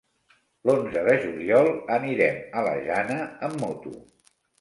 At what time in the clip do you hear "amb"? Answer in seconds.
3.49-3.61